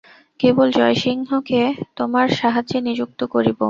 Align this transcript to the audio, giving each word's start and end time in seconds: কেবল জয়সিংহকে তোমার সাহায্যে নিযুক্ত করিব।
কেবল 0.39 0.67
জয়সিংহকে 0.71 1.61
তোমার 1.97 2.27
সাহায্যে 2.39 2.79
নিযুক্ত 2.81 3.19
করিব। 3.33 3.57